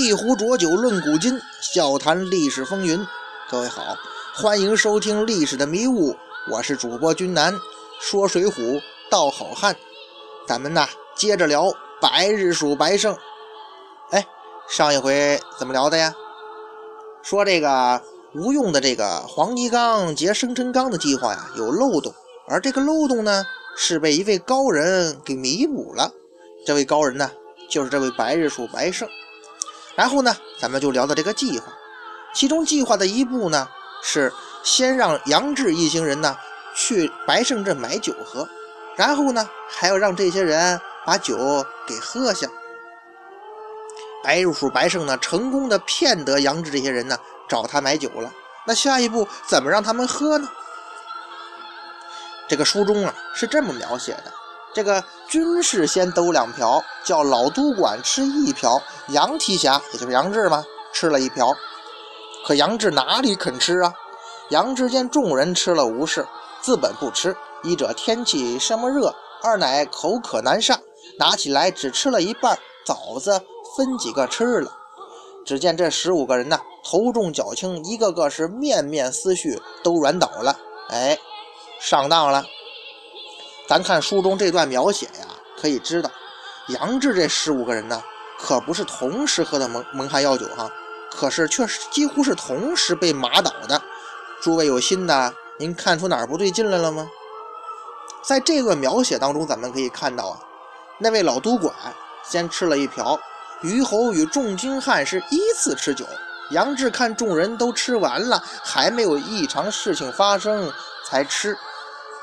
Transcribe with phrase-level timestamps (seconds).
[0.00, 3.06] 一壶浊酒论古今，笑谈历史风云。
[3.50, 3.94] 各位好，
[4.34, 6.12] 欢迎收听《历史的迷雾》，
[6.50, 7.54] 我是主播君南，
[8.00, 8.80] 说水浒
[9.10, 9.76] 道好汉。
[10.46, 11.70] 咱们呢接着聊
[12.00, 13.14] 白日鼠白胜。
[14.10, 14.26] 哎，
[14.70, 16.14] 上一回怎么聊的呀？
[17.22, 18.00] 说这个
[18.34, 22.14] 吴用的这个黄泥冈劫生辰纲的计划呀有漏洞，
[22.48, 23.44] 而这个漏洞呢
[23.76, 26.10] 是被一位高人给弥补了。
[26.64, 27.30] 这位高人呢
[27.68, 29.06] 就是这位白日鼠白胜。
[29.94, 31.66] 然后呢，咱们就聊到这个计划，
[32.32, 33.68] 其中计划的一步呢，
[34.02, 36.36] 是先让杨志一行人呢
[36.74, 38.48] 去白胜镇买酒喝，
[38.96, 42.48] 然后呢，还要让这些人把酒给喝下。
[44.22, 47.16] 白日鼠白胜呢，成功的骗得杨志这些人呢
[47.48, 48.32] 找他买酒了。
[48.66, 50.48] 那下一步怎么让他们喝呢？
[52.48, 54.32] 这个书中啊是这么描写的。
[54.72, 58.80] 这个军士先兜两瓢，叫老督管吃一瓢。
[59.08, 61.52] 杨提辖，也就是杨志嘛，吃了一瓢。
[62.46, 63.92] 可杨志哪里肯吃啊？
[64.50, 66.26] 杨志见众人吃了无事，
[66.60, 67.36] 自本不吃。
[67.62, 70.78] 一者天气什么热，二乃口渴难上，
[71.18, 73.42] 拿起来只吃了一半，枣子
[73.76, 74.72] 分几个吃了。
[75.44, 80.56] 只见这十五个人呢，头重脚轻，一个个是面面思绪，都软倒了。
[80.88, 81.18] 哎，
[81.80, 82.44] 上当了。
[83.70, 85.28] 咱看书中这段描写呀，
[85.60, 86.10] 可以知道，
[86.70, 88.02] 杨志这十五个人呢，
[88.36, 90.68] 可不是同时喝的蒙蒙汗药酒哈，
[91.08, 93.80] 可是却是几乎是同时被麻倒的。
[94.42, 97.06] 诸位有心的，您看出哪儿不对劲来了吗？
[98.24, 100.40] 在这段描写当中，咱们可以看到啊，
[100.98, 101.72] 那位老督管
[102.24, 103.16] 先吃了一瓢，
[103.62, 106.04] 虞侯与众军汉是依次吃酒。
[106.50, 110.72] 杨志看众人都吃完了，还没有异常事情发生，
[111.08, 111.56] 才吃。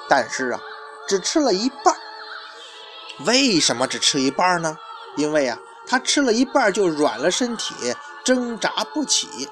[0.09, 0.59] 但是啊。
[1.07, 1.95] 只吃了一半，
[3.25, 4.78] 为什么只吃一半呢？
[5.16, 5.57] 因为啊，
[5.88, 7.73] 他吃了一半就软了身体，
[8.23, 9.47] 挣扎不起。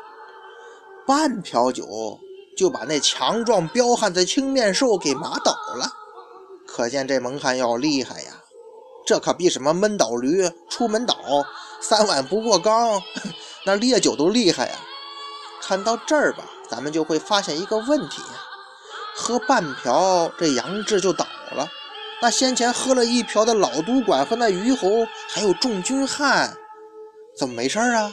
[1.07, 2.19] 半瓢酒
[2.57, 5.88] 就把那强壮彪悍的青面兽给麻倒了，
[6.67, 8.31] 可见这蒙汗药厉害呀！
[9.05, 11.16] 这可比什么闷倒驴、出门倒、
[11.79, 13.01] 三碗不过冈，
[13.66, 14.75] 那烈酒都厉害呀！
[15.61, 18.22] 看到这儿吧，咱们就会发现一个问题。
[19.16, 21.67] 喝半瓢，这杨志就倒了。
[22.21, 26.55] 那先前喝了一瓢的老督管和那虞侯，还有众军汉，
[27.38, 28.11] 怎么没事啊？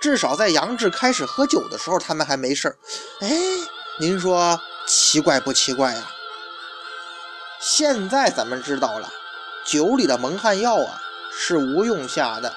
[0.00, 2.76] 至少在杨志开始喝酒的时候，他们还没事
[3.20, 3.30] 哎，
[4.00, 6.10] 您说奇怪不奇怪呀？
[7.60, 9.08] 现在咱们知道了，
[9.64, 11.00] 酒里的蒙汗药啊，
[11.32, 12.52] 是吴用下的。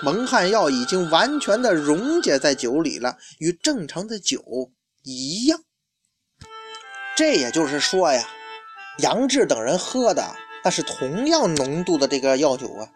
[0.00, 4.42] 蒙汗药已经完全的溶解在酒里了，与正常的酒
[5.02, 5.60] 一样。
[7.16, 8.26] 这也就是说呀，
[8.98, 10.24] 杨志等人喝的
[10.64, 12.88] 那是同样浓度的这个药酒啊。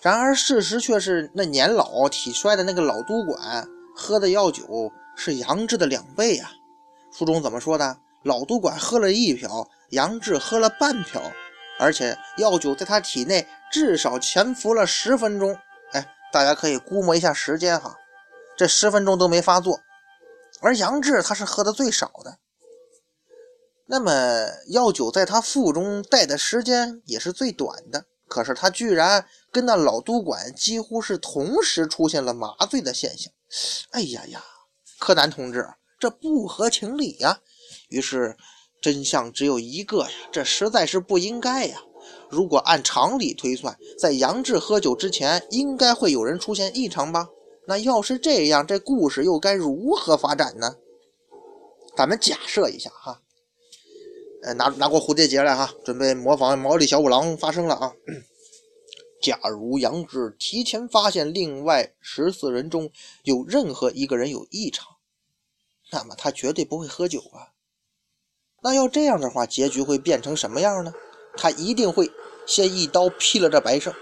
[0.00, 6.52] 然而事实却是，那年老体衰的那个老督管喝的药酒是杨志的两倍啊。
[7.12, 7.98] 书中怎么说的？
[8.22, 11.20] 老督管喝了一瓢，杨志喝了半瓢，
[11.78, 15.56] 而且药酒在他体内至少潜伏了十分钟。
[15.92, 17.96] 哎，大家可以估摸一下时间哈，
[18.56, 19.80] 这十分钟都没发作。
[20.60, 22.38] 而杨志他是喝的最少的。
[23.86, 24.12] 那么
[24.68, 33.32] 药酒在他腹中待的时间也是最短的，可是他居然跟那老督管几乎是同时出现了麻醉的现象。
[33.90, 34.42] 哎呀呀，
[34.98, 35.68] 柯南同志，
[35.98, 37.40] 这不合情理呀！
[37.88, 38.36] 于是
[38.80, 41.78] 真相只有一个呀，这实在是不应该呀。
[42.30, 47.28] 如果按常理推算，在杨志喝酒之前，应该会有人出现异常吧？
[47.66, 50.76] 那要是这样，这故事又该如何发展呢？
[51.94, 53.20] 咱们假设一下哈。
[54.44, 57.92] 呃，拿拿过蝴蝶结来哈，准备模仿毛利小五郎发声了啊！
[59.22, 62.90] 假如杨志提前发现另外十四人中
[63.22, 64.86] 有任何一个人有异常，
[65.90, 67.56] 那么他绝对不会喝酒啊。
[68.62, 70.92] 那要这样的话，结局会变成什么样呢？
[71.38, 72.12] 他一定会
[72.46, 73.94] 先一刀劈了这白胜，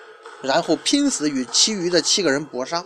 [0.43, 2.85] 然后拼死与其余的七个人搏杀。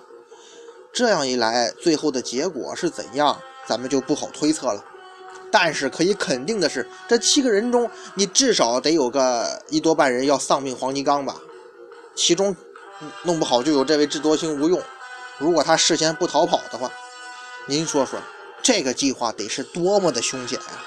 [0.93, 4.85] 这样一来，最后的结果是怎样，咱们就不好推测了。
[5.51, 11.37] 但是可以肯定的是，这七个人中，你至少得有个一多半人要丧命黄泥冈吧？
[12.15, 12.55] 其中
[13.23, 14.83] 弄不好就有这位智多星吴用。
[15.39, 16.91] 如果他事先不逃跑的话，
[17.67, 18.19] 您说说，
[18.63, 20.83] 这个计划得是多么的凶险呀？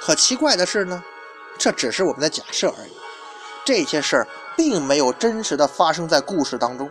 [0.00, 1.02] 可奇怪的是呢，
[1.58, 2.92] 这只是我们的假设而已。
[3.64, 6.88] 这些事儿并没有真实的发生在故事当中。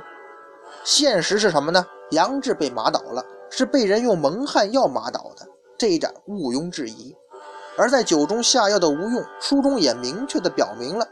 [0.83, 1.85] 现实是什么呢？
[2.11, 5.47] 杨志被麻倒了，是被人用蒙汗药麻倒的。
[5.77, 7.15] 这一点毋庸置疑，
[7.77, 11.07] 而在酒中下药的吴用，书中也明确的表明了。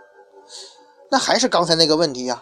[1.11, 2.41] 那还是刚才那个问题呀，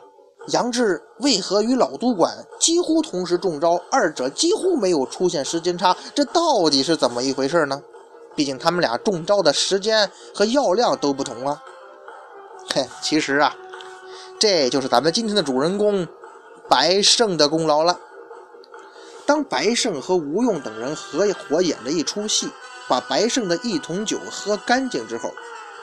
[0.50, 5.95] 杨志为何与老督管几乎同时中招，二者几乎没有出现时间差？
[6.13, 7.81] 这到底是怎么一回事呢？
[8.35, 11.62] 毕竟他们俩中招的时间和药量都不同啊。
[12.73, 13.53] 嘿，其实啊，
[14.39, 16.07] 这就是咱们今天的主人公
[16.69, 18.00] 白胜的功劳了。
[19.25, 22.50] 当白胜和吴用等人合伙演了一出戏，
[22.88, 25.31] 把白胜的一桶酒喝干净之后，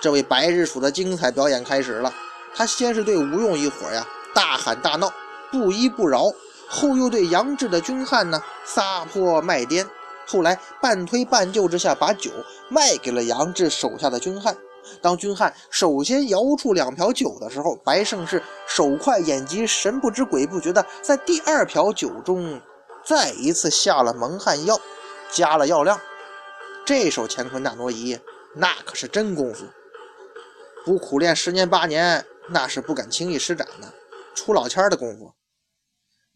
[0.00, 2.12] 这位白日鼠的精彩表演开始了。
[2.54, 5.10] 他先是对吴用一伙呀大喊大闹，
[5.50, 6.24] 不依不饶，
[6.68, 9.86] 后又对杨志的军汉呢撒泼卖颠，
[10.26, 12.30] 后来半推半就之下，把酒
[12.68, 14.56] 卖给了杨志手下的军汉。
[15.02, 22.60] 当军汉首先摇出两瓢酒的时候，白胜是手快眼疾、神不知鬼不觉的，在第二瓢酒中
[23.08, 24.78] 再一次下了蒙汗药，
[25.32, 25.98] 加了药量。
[26.84, 28.20] 这手乾坤大挪移，
[28.54, 29.64] 那可是真功夫，
[30.84, 33.94] 不苦练十年八年，那是不敢轻易施展的，
[34.34, 35.32] 出老千的功夫。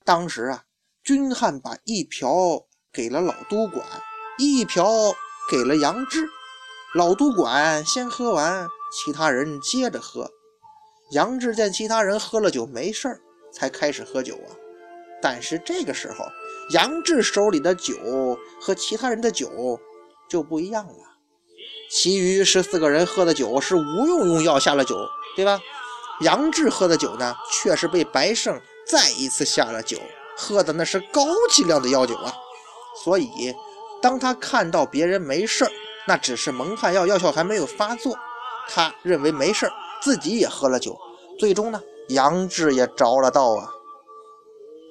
[0.02, 0.64] 当时啊，
[1.04, 2.30] 军汉把一瓢
[2.90, 3.86] 给了老督管，
[4.38, 4.88] 一瓢
[5.50, 6.26] 给了杨志。
[6.94, 10.30] 老督管先喝完，其他人接着喝。
[11.10, 13.20] 杨志见其他人喝了酒没事儿，
[13.52, 14.56] 才开始喝酒啊。
[15.20, 16.25] 但是这个时候，
[16.72, 17.94] 杨志手里的酒
[18.60, 19.78] 和其他人的酒
[20.28, 20.94] 就不一样了。
[21.90, 24.96] 其余十四个人喝的酒是吴用用药下了酒，
[25.36, 25.60] 对吧？
[26.20, 29.98] 杨志喝的酒呢，却是被白胜再一次下了酒，
[30.36, 32.32] 喝的那是高剂量的药酒啊。
[33.04, 33.54] 所以，
[34.00, 35.70] 当他看到别人没事儿，
[36.06, 38.16] 那只是蒙汗药药效还没有发作，
[38.68, 40.96] 他认为没事儿自己也喝了酒，
[41.38, 43.68] 最终呢，杨志也着了道啊。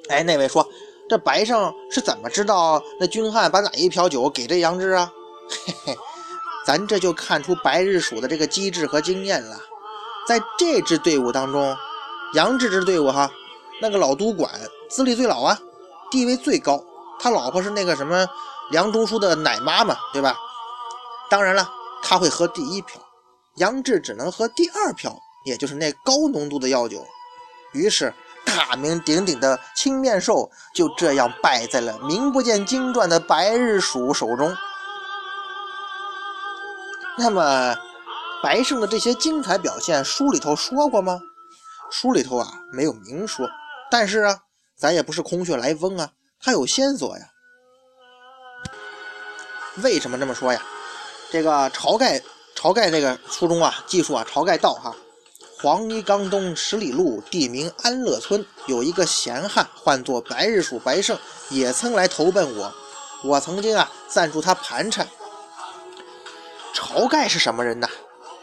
[0.10, 0.68] 哎，那位说，
[1.12, 5.12] 这白胜是怎么知道那军汉把哪一瓢酒给这杨志啊？
[5.50, 5.98] 嘿嘿，
[6.66, 9.58] 咱这就看出白日鼠的这个机智和经验了。
[10.26, 11.76] 在这支队伍当中，
[12.34, 13.30] 杨志支队伍哈，
[13.82, 14.50] 那个老督管
[14.90, 15.60] 资历最老啊，
[16.10, 16.82] 地位最高，
[17.20, 18.26] 他老婆是那个什么
[18.70, 20.38] 梁中书的奶妈嘛，对吧？
[21.30, 21.70] 当然了，
[22.02, 23.02] 他会喝第一瓢，
[23.58, 25.14] 杨志只能喝第二瓢，
[25.46, 27.06] 也就是那高浓度的药酒。
[27.74, 28.14] 于是，
[28.56, 34.56] 大名鼎鼎的青面兽就这样败在了名不见经传的白日鼠手中。
[37.18, 37.76] 那么，
[38.44, 41.20] 白胜的这些精彩表现，书里头说过吗？
[41.92, 43.50] 书里头啊没有明说，
[43.90, 44.40] 但是啊，
[44.78, 46.12] 咱也不是空穴来风啊，
[46.42, 47.26] 他有线索呀。
[49.78, 50.62] 为什么这么说呀？
[51.32, 52.22] 这个晁盖，
[52.56, 54.96] 晁盖这个书中啊，记述啊，晁盖道哈，
[55.62, 61.16] 黄泥冈东十里路，地名安乐村，有一个闲汉，唤作白日鼠白胜，
[61.50, 62.74] 也曾来投奔我，
[63.24, 65.08] 我曾经啊赞助他盘缠。
[66.74, 67.88] 晁盖是什么人呢？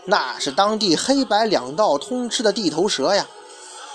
[0.05, 3.27] 那是当地黑白两道通吃的地头蛇呀，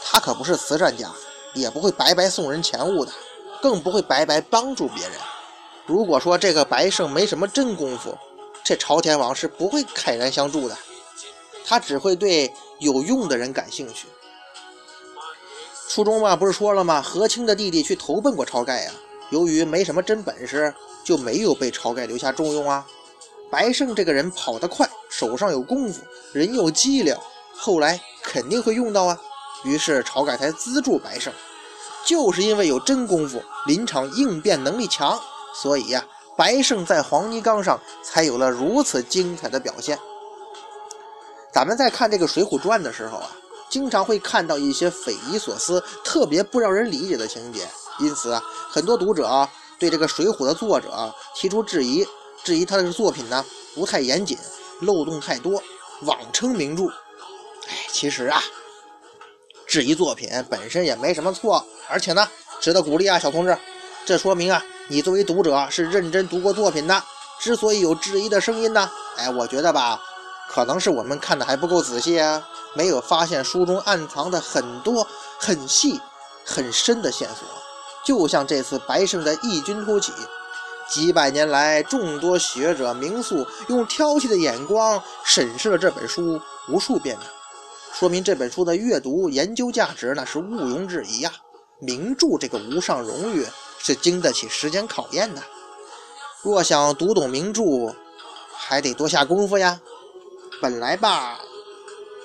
[0.04, 1.10] 他可不是慈善家，
[1.54, 3.12] 也不会白白送人钱物的，
[3.62, 5.14] 更不会白白帮助别人。
[5.86, 8.18] 如果说这个白胜没什么真功夫，
[8.66, 10.78] 这朝天王是不会慨然相助的，
[11.66, 12.54] 他只会对
[12.84, 14.08] 有用的人感兴趣。
[15.90, 17.02] 初中嘛，不是说了吗？
[17.02, 18.92] 何清的弟弟去投奔过晁盖呀，
[19.30, 20.74] 由于没什么真本事，
[21.04, 22.86] 就没有被晁盖留下重用啊。
[23.50, 27.16] 白胜这个人跑得快，手上有功夫，人又机灵，
[27.56, 29.20] 后来肯定会用到啊。
[29.64, 31.32] 于是晁盖才资助白胜，
[32.06, 35.20] 就是因为有真功夫，临场应变能力强，
[35.62, 36.06] 所以呀。
[36.36, 40.00] 白胜在黄泥冈上才有了如此精彩的表现。
[41.54, 43.30] 咱们在看这个《水浒传》的时候啊，
[43.70, 47.68] 经常会看到一些匪夷所思、特别不让人理解的情节，
[48.00, 52.04] 因此啊，很多读者啊对这个《水浒》的作者提出质疑，
[52.44, 53.46] 质疑他的作品呢
[53.76, 54.36] 不太严谨，
[54.82, 55.62] 漏洞太多，
[56.02, 56.88] 妄称名著。
[57.68, 58.42] 哎，其实啊，
[59.68, 62.28] 质疑作品本身也没什么错，而且呢，
[62.60, 63.56] 值得鼓励啊，小同志，
[64.06, 64.66] 这说明啊。
[64.90, 67.04] 你作为读者是认真读过作品的，
[67.40, 70.02] 之所以有质疑的声音呢，哎，我觉得吧，
[70.54, 75.08] 可能是我们看的还不够仔细啊，没有发现书中暗藏的很多
[75.40, 76.00] 很细、
[76.46, 77.48] 很深的线索。
[78.06, 80.12] 就像这次白胜的异军突起，
[80.90, 87.26] 几百年来众多学者名宿用挑剔的眼光审视了这本书无数遍呢，
[87.94, 91.32] 说明这本书的阅读研究价值那是毋庸置疑呀。
[91.80, 93.48] 名著这个无上荣誉。
[93.86, 95.42] 是经得起时间考验的。
[96.42, 97.94] 若想读懂名著，
[98.56, 99.78] 还得多下功夫呀。
[100.64, 101.42] 本来吧，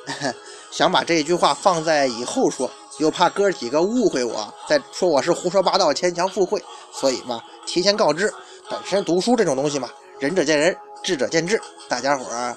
[0.70, 8.32] 想把这句话放在以后说，又怕哥几个误会我，再说我是胡说八道、牵强附会，所以嘛，提前告知。
[8.70, 9.90] 本身读书这种东西嘛，
[10.20, 12.56] 仁者见仁，智者见智，大家伙儿，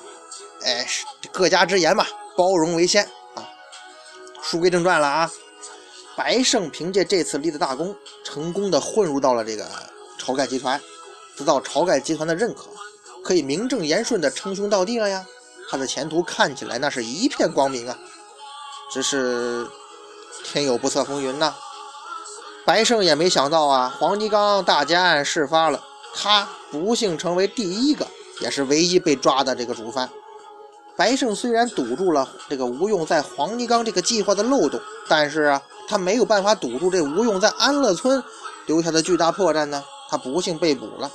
[0.63, 0.85] 哎，
[1.31, 2.05] 各家之言嘛，
[2.37, 3.41] 包容为先啊。
[4.43, 5.31] 书归正传了啊。
[6.15, 9.67] 白胜凭借这次立的大功，成功的混入到了这个
[10.19, 10.79] 晁盖集团，
[11.35, 12.67] 得到晁盖集团的认可，
[13.23, 15.25] 可以名正言顺的称兄道弟了呀。
[15.71, 17.97] 他的前途看起来那是一片光明啊。
[18.91, 19.65] 只是
[20.43, 21.55] 天有不测风云呐，
[22.65, 25.81] 白胜也没想到啊，黄泥冈大劫案事发了，
[26.13, 28.05] 他不幸成为第一个，
[28.41, 30.09] 也是唯一被抓的这个主犯。
[30.97, 38.21] 白胜虽然堵住了这个吴用在黄泥冈这个计划的漏洞，但是啊，他没有办法堵住这吴用在安乐村
[38.65, 39.81] 留下的巨大破绽呢。
[40.09, 41.09] 他不幸被捕了，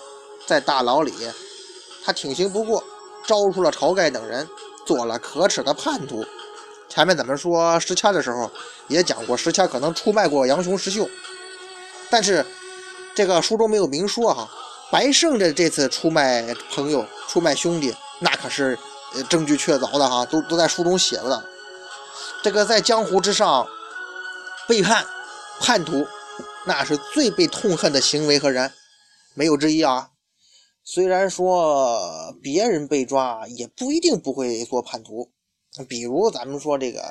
[0.46, 1.12] 在大牢里，
[2.02, 2.82] 他挺刑不过，
[3.26, 4.49] 招出了晁盖等人，
[4.87, 6.25] 做了可耻的叛徒。
[6.88, 8.50] 前面咱们说石谦的时候，
[8.88, 11.09] 也讲过石谦可能出卖过杨雄、石秀，
[12.09, 12.47] 但是
[13.14, 14.49] 这个书中没有明说哈。
[14.88, 18.78] 白胜的这次出卖朋友、出卖兄弟，那可是
[19.28, 21.45] 证据确凿的哈，都都在书中写了的。
[22.40, 23.66] 这个在江湖之上
[24.68, 25.04] 背叛、
[25.59, 26.06] 叛徒，
[26.66, 28.73] 那是最被痛恨的行为和人，
[29.35, 30.11] 没有之一啊。
[30.88, 35.28] 虽然说别人被抓，也不一定不会做叛徒。
[35.88, 37.02] 比如咱们说这个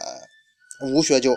[0.87, 1.35] 吴学究，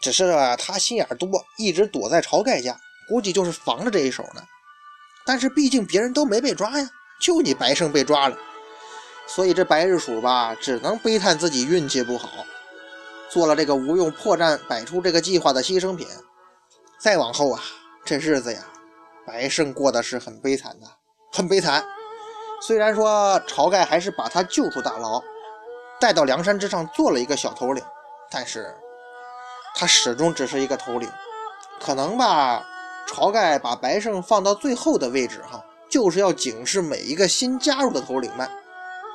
[0.00, 4.44] 只是他心眼多，一直躲在晁盖家，估计就是防着这一手呢。
[5.26, 6.88] 但是毕竟别人都没被抓呀，
[7.20, 8.38] 就你白胜被抓了，
[9.26, 12.46] 所以这白日鼠吧，只能悲叹自己运气不好，
[13.28, 16.06] 做了这个吴用破绽百出这个计划的牺牲品。
[17.00, 17.60] 再往后啊，
[18.04, 18.64] 这日子呀，
[19.26, 20.86] 白胜过得是很悲惨的，
[21.34, 21.84] 很悲惨。
[22.62, 25.22] 虽然说晁盖还是把他救出大牢。
[26.00, 27.82] 带到梁山之上做了一个小头领，
[28.28, 28.76] 但是
[29.74, 31.08] 他始终只是一个头领。
[31.80, 32.62] 可能吧，
[33.08, 38.46] 晁盖把白胜放到最后的位置，哈，就是要警示每一个新加入的头领们，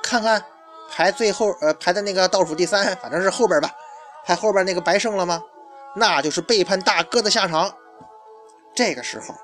[0.02, 0.42] 看看
[0.90, 3.70] 排最后，呃，排在那个倒数第三，反正是后边吧，
[4.24, 5.40] 排后边那个白胜了吗？
[5.94, 7.72] 那就是背叛大哥的下场。
[8.74, 9.34] 这个时候，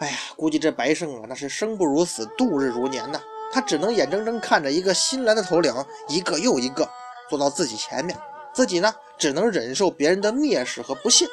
[0.00, 3.20] 哎呀，估计这白胜啊，那是生不如死，度日如年呐。
[3.52, 5.74] 他只能眼睁睁看着一个新来的头领
[6.08, 6.88] 一个又一个
[7.28, 8.16] 坐到自己前面，
[8.54, 11.26] 自己呢只能忍受别人的蔑视和不屑。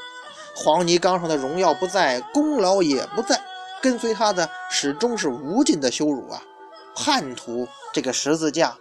[0.55, 3.39] 黄泥冈上的荣耀不在，功劳也不在，
[3.81, 6.41] 跟随他的始终是无尽的羞辱啊！
[6.95, 8.75] 叛徒这个十字架，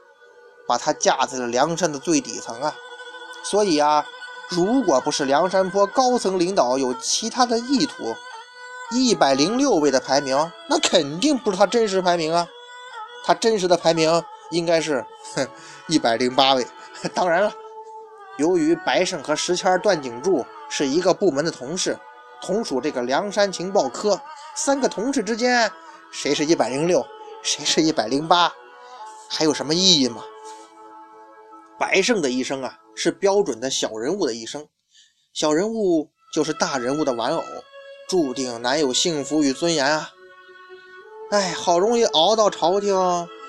[0.67, 2.75] 把他架在了梁山的最底层啊！
[3.45, 4.05] 所以啊，
[4.49, 8.17] 如果不是梁山泊高层领导有其他的意图，
[8.91, 10.37] 一百零六位的排名，
[10.69, 12.47] 那肯定不是他真实排名啊！
[13.25, 15.05] 他真实的排名应该是
[15.89, 16.67] 一百零八位。
[17.13, 17.53] 当然了，
[18.39, 21.99] 由于白胜和石谦、段景柱是一个部门的同事，
[22.41, 24.21] 同属这个梁山情报科，
[24.55, 25.71] 三个同事之间，
[26.13, 27.05] 谁是一百零六，
[27.43, 28.53] 谁是一百零八，
[29.29, 30.23] 还有什么意义吗？
[31.79, 34.67] 白胜的一生啊，是标准的小人物的一生，
[35.35, 37.43] 小人物就是大人物的玩偶，
[38.07, 40.11] 注定难有幸福与尊严啊。
[41.31, 42.95] 哎，好容易熬到朝廷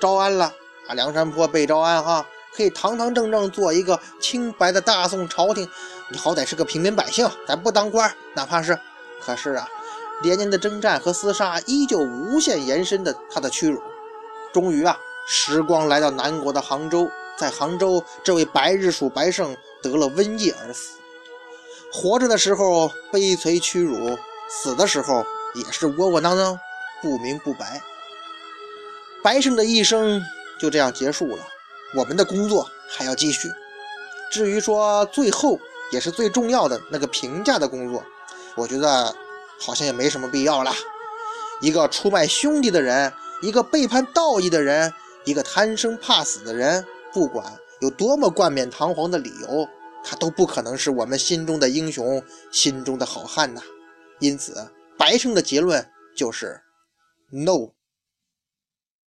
[0.00, 0.52] 招安了
[0.88, 0.94] 啊！
[0.94, 5.68] 梁山泊被招安哈，可以堂堂正正做一个清白的大宋朝廷。
[6.10, 8.76] 你好歹是个平民百姓，咱不当官，哪怕是……
[9.20, 9.68] 可是啊，
[10.22, 13.80] 连年的征战和厮杀依旧无限延伸的他的屈辱。
[14.52, 14.98] 终于啊，
[15.28, 20.98] 时光来到南国的杭州，在杭州，这位白日鼠白胜得了瘟疫而死。
[21.92, 25.24] 活着的时候悲催屈辱，死的时候
[25.54, 26.58] 也是窝窝囊囊。
[27.00, 27.80] 不明不白，
[29.22, 30.20] 白胜的一生
[30.58, 31.46] 就这样结束了。
[31.94, 33.48] 我们的工作还要继续。
[34.32, 35.60] 至于说最后
[35.92, 38.02] 也是最重要的那个评价的工作，
[38.56, 39.14] 我觉得
[39.60, 40.72] 好像也没什么必要了。
[41.60, 43.12] 一个出卖兄弟的人，
[43.42, 44.92] 一个背叛道义的人，
[45.24, 47.46] 一个贪生怕死的人，不管
[47.78, 49.68] 有多么冠冕堂皇的理由，
[50.02, 53.62] 他都不可能是我们心中的英雄，心中的好汉呐。
[54.20, 56.60] 因此，白胜的结论就是。
[57.30, 57.72] No